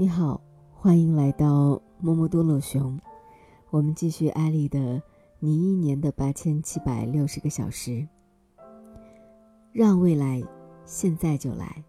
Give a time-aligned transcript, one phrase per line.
[0.00, 0.40] 你好，
[0.72, 2.96] 欢迎来到摸摸多乐熊。
[3.68, 4.78] 我们继续艾丽的
[5.40, 7.90] 《你一年的八千七百六十个小时》，
[9.72, 10.40] 让未来
[10.84, 11.82] 现在就来。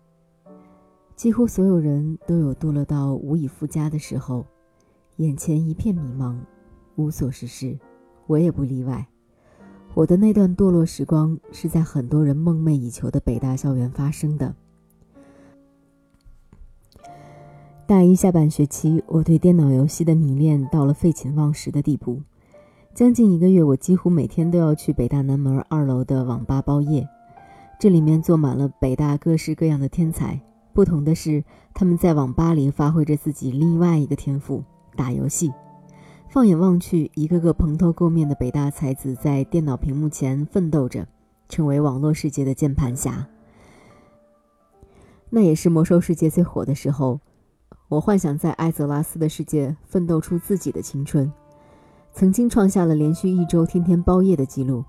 [1.15, 4.43] 几乎所有人都有堕落到无以复加的时候，
[5.17, 6.35] 眼前一片迷茫，
[6.95, 7.77] 无所事事，
[8.25, 9.07] 我也不例外。
[9.93, 14.55] 我的那段堕落时光是在很多人梦寐以求的北大校园发生的。
[17.89, 22.21] 大一下半学期，我对电脑游戏的迷恋到了废寝忘食的地步。
[22.93, 27.09] 将近一个月，我几乎每天都要去北大南门二楼的网吧包夜。
[27.79, 30.39] 这里面坐满了北大各式各样的天才，
[30.71, 34.63] 不同的是，他们在网吧里发挥着自己另外一个天赋——
[34.95, 35.51] 打游戏。
[36.27, 41.07] 放眼望去，一个个蓬头垢面的北大才子在电脑屏幕前奋斗着，
[41.47, 43.27] 成为网络世界的键盘侠。
[45.31, 47.19] 那也是魔兽世界最火的时候。
[47.89, 51.31] 我幻想在艾泽拉斯的世界奋斗出自己的青春，
[52.13, 54.85] 曾经创下了连续一周天天包夜的记录，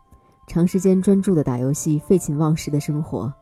[0.46, 3.32] 长时间专注的打游戏，废寝忘食的生活，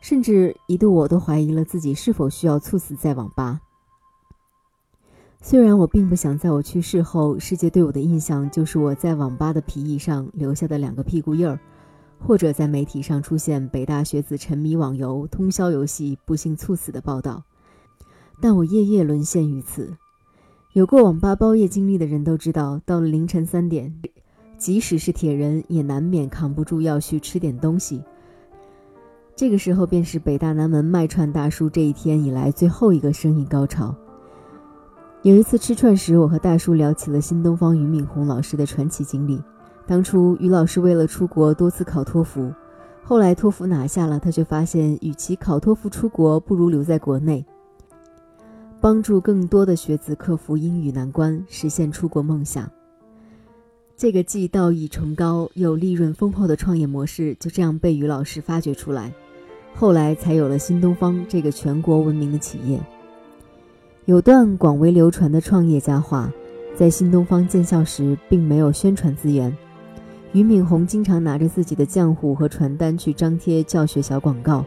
[0.00, 3.60] 甚至一度我都怀疑了自己是否需要猝死在网吧。
[5.40, 11.56] 虽然我并不想在我去世后，世界对我的印象就是我在网吧的皮椅上留下的两个屁股印儿，
[12.18, 17.44] 或者在媒体上出现北大学子沉迷网游、通宵游戏不幸猝死的报道。
[18.42, 19.96] 但我夜夜沦陷于此。
[20.72, 23.94] 有过网吧包夜经历的人都知道，到了凌晨三点，
[24.58, 28.02] 即使是铁人也难免扛不住要去吃点东西。
[29.36, 33.94] 这个时候便是北大南门卖串大叔这一天以来最后一个生意高潮。
[35.22, 39.40] 有一次吃串时，我和大叔聊起了新东方俞敏洪老师的传奇经历。
[39.86, 42.52] 当初俞老师为了出国多次考托福，
[43.04, 47.46] 后来托福拿下了，他却发现与其考托福出国，不如留在国内。
[48.82, 52.68] 帮助更多的学子克服英语难关，实现出国梦想。
[53.96, 59.12] 这个既道义崇高又利润丰厚的创业模式就这样被于老师发掘出来，
[59.72, 62.80] 后来才有了新东方这个全国闻名的企业。
[64.06, 66.32] 有段广为流传的创业家话，
[66.74, 69.56] 在新东方建校时并没有宣传资源，
[70.32, 74.64] 俞敏洪经常拿着自己的浆糊和传单去张贴教学小广告，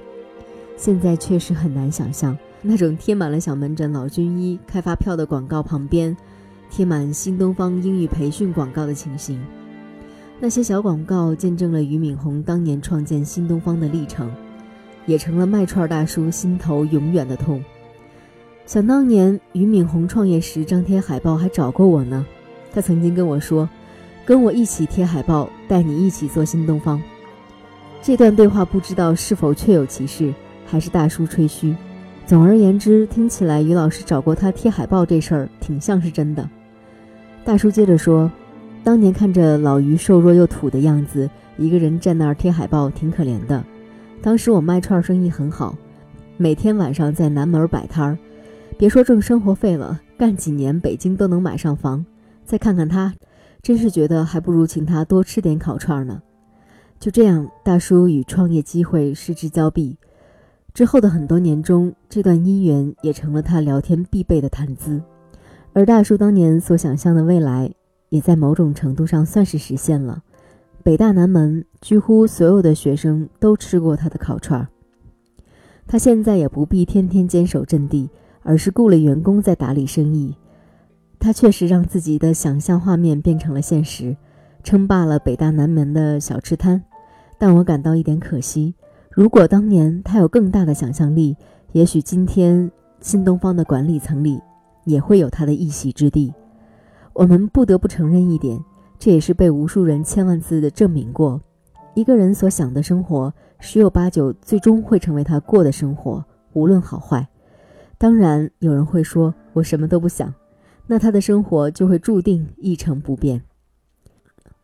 [0.78, 2.38] 现在确实很难想象。
[2.68, 6.18] 那种贴满了小门诊、老军医开发票的广告旁边，
[6.70, 9.40] 贴满新东方英语培训广告的情形。
[10.40, 14.32] 那些小广告见证了俞敏洪当年创建新东方的历程，
[15.06, 17.64] 也成了卖串大叔心头永远的痛。
[18.66, 22.26] 想当年俞敏洪创业时张贴海报还找过我呢，
[22.74, 23.70] 他曾经跟我说
[24.26, 27.00] ：“跟我一起贴海报，带你一起做新东方。”
[28.02, 30.34] 这段对话不知道是否确有其事，
[30.66, 31.76] 还是大叔吹嘘。
[32.28, 36.50] 总而言之，听起来于老师找过他贴海报这事儿挺像是真的。
[37.44, 38.32] 大叔接着说
[38.84, 43.64] ：“当年看着老于瘦弱又土的样子，一个人站那儿贴海报挺可怜的。
[44.24, 45.78] 当时我卖串生意很好，
[46.36, 48.18] 每天晚上在南门摆摊儿，
[48.76, 52.04] 别说挣生活费了，干几年北京都能买上房。
[52.44, 53.14] 再看看他，
[53.62, 56.24] 真是觉得还不如请他多吃点烤串呢。”
[57.00, 59.96] 就这样，大叔与创业机会失之交臂。
[60.76, 65.02] 之后的很多年中，这段姻缘也成了他聊天必备的谈资，
[65.72, 67.74] 而大叔当年所想象的未来，
[68.10, 70.22] 也在某种程度上算是实现了。
[70.84, 74.68] 北大南门几乎所有的学生都吃过他的烤串儿。
[75.88, 78.10] 他现在也不必天天坚守阵地，
[78.44, 80.36] 而是雇了员工在打理生意。
[81.18, 84.18] 他确实让自己的想象画面变成了现实，
[84.62, 86.84] 称霸了北大南门的小吃摊。
[87.38, 88.76] 但我感到一点可惜。
[89.16, 91.38] 如果当年他有更大的想象力，
[91.72, 94.42] 也许今天新东方的管理层里
[94.84, 96.34] 也会有他的一席之地。
[97.14, 98.62] 我们不得不承认一点，
[99.00, 101.42] 这也是被无数人千万次的证明过：
[101.94, 106.22] 一个人所想的生活，十有八九最终会成为他过的生活，
[106.52, 107.26] 无论好坏。
[107.98, 110.34] 当然，有人会说我什么都不想，
[110.88, 113.42] 那他的生活就会注定一成不变。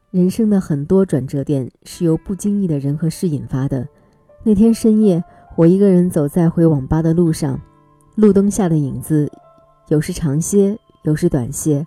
[0.09, 3.87] 人生的很多转折点是由不经意的人和事引发的。
[4.43, 5.23] 那天深夜，
[5.55, 7.61] 我一个人走在回网吧的路上，
[8.15, 9.31] 路灯下的影子，
[9.89, 11.85] 有时长些，有时短些。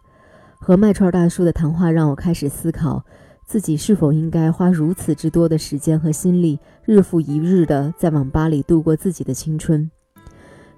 [0.61, 3.05] 和卖串大叔的谈话让我开始思考，
[3.45, 9.91] 自己是否应该花如此之多的时间和心力，日复一日的在网吧里度过自己的青春？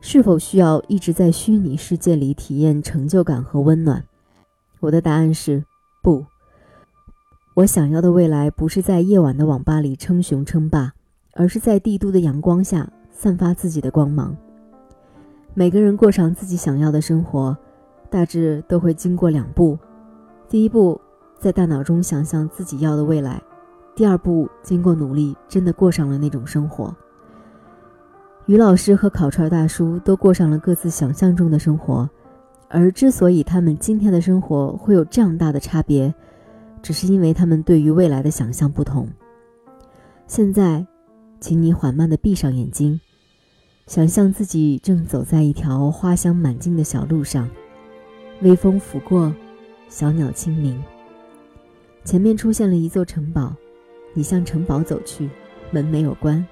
[0.00, 4.02] 是否需要一直在虚拟世界里体验成就感和温暖？
[4.80, 5.62] 我的答案是
[6.02, 6.24] 不。
[7.52, 10.94] 我想要的未来，不是在夜晚的网吧里称雄称霸。
[11.36, 14.36] 而是在帝都的阳光下散发自己的光芒。
[15.54, 17.56] 每个人过上自己想要的生活，
[18.10, 19.78] 大致都会经过两步：
[20.48, 21.00] 第一步，
[21.38, 23.38] 在大脑中想象自己要的未来；
[23.94, 26.94] 第二步，经过努力，真的过上了那种生活。
[28.46, 32.08] 于老师和烤串大叔都过上了各自想象中的生活，
[32.68, 36.14] 而之所以他们今天的生活会有这样大的差别，
[36.80, 39.08] 只是因为他们对于未来的想象不同。
[40.26, 40.86] 现在，
[41.40, 43.00] 请你缓慢地闭上眼睛，
[43.86, 47.48] 想象自己正走在一条花香满径的小路上，
[48.42, 49.32] 微风拂过，
[49.88, 50.82] 小鸟清鸣。
[52.04, 53.54] 前面出现了一座城堡，
[54.14, 55.28] 你向城堡走去，
[55.70, 56.44] 门没有关。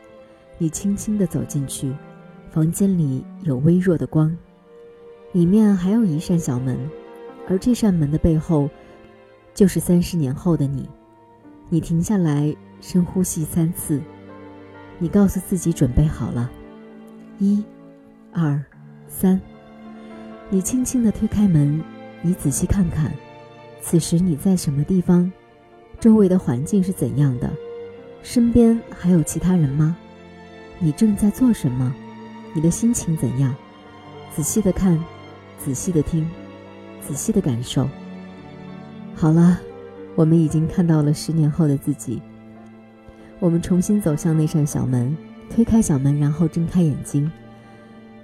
[0.58, 1.92] 你轻轻地走进去，
[2.50, 4.36] 房间里有微弱的光，
[5.32, 6.78] 里面还有一扇小门，
[7.48, 8.70] 而这扇门的背后，
[9.54, 10.88] 就是三十年后的你。
[11.69, 14.00] 你停下来，深呼吸三次，
[15.05, 16.51] 你告诉自己准备好了，
[17.39, 17.62] 一、
[18.33, 18.59] 二、
[19.06, 19.39] 三。
[20.49, 21.79] 你轻轻地推开门，
[22.23, 23.12] 你仔细看看，
[23.83, 25.31] 此时你在什么地方？
[26.01, 27.53] 周围的环境是怎样的？
[28.23, 29.95] 身边还有其他人吗？
[30.79, 31.95] 你正在做什么？
[32.55, 33.55] 你的心情怎样？
[34.35, 34.99] 仔细的看，
[35.59, 36.27] 仔细的听，
[37.06, 37.87] 仔细的感受。
[39.15, 39.61] 好了，
[40.15, 42.23] 我们已经看到了十年后的自己。
[43.40, 45.16] 我们重新走向那扇小门，
[45.50, 47.31] 推开小门，然后睁开眼睛。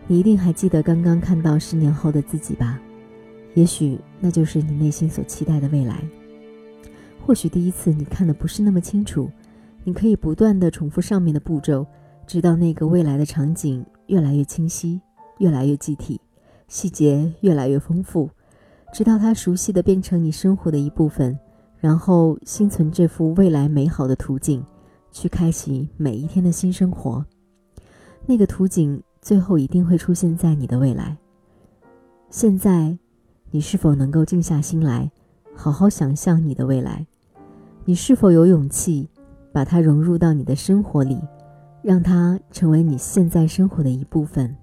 [0.06, 2.80] 你一定还记得刚刚看到十年后的自己吧？
[3.54, 6.02] 也许那就是你内心所期待的未来。
[7.26, 9.30] 或许第一次你看的不是那么清楚，
[9.84, 11.86] 你可以不断的重复上面的步骤。
[12.26, 15.00] 直到那个未来的场景越来越清晰，
[15.38, 16.20] 越来越具体，
[16.68, 18.30] 细节越来越丰富，
[18.92, 21.36] 直到它熟悉的变成你生活的一部分，
[21.80, 24.64] 然后心存这幅未来美好的图景，
[25.12, 27.24] 去开启每一天的新生活。
[28.26, 31.16] 那个图景最后一定会出现在你的未来。
[32.30, 32.96] 现在，
[33.50, 35.10] 你是否能够静下心来，
[35.54, 37.06] 好好想象你的未来？
[37.84, 39.08] 你是否有勇气
[39.52, 41.18] 把它融入到你的生活里？
[41.82, 44.54] 让它成为你现在生活的一部分。